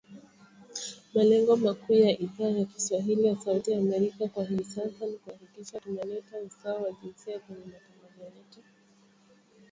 Malengo 1.13 1.55
makuu 1.57 1.93
ya 1.93 2.11
Idhaa 2.19 2.49
ya 2.49 2.65
kiswahili 2.65 3.25
ya 3.27 3.35
Sauti 3.35 3.71
ya 3.71 3.77
Amerika 3.77 4.27
kwa 4.27 4.43
hivi 4.45 4.63
sasa 4.63 5.05
ni 5.05 5.17
kuhakikisha 5.17 5.79
tuna 5.79 6.03
leta 6.03 6.37
usawa 6.39 6.81
wa 6.81 6.91
jinsia 6.91 7.39
kwenye 7.39 7.65
matangazo 7.65 8.35
yetu. 8.37 8.59